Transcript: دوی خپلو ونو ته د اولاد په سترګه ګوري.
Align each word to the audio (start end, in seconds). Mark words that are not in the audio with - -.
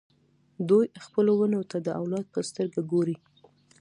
دوی 0.69 0.85
خپلو 1.05 1.31
ونو 1.37 1.61
ته 1.71 1.77
د 1.81 1.87
اولاد 1.99 2.25
په 2.33 2.39
سترګه 2.49 2.81
ګوري. 2.91 3.15